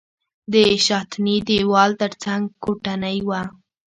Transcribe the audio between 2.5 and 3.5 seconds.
کوټنۍ وه.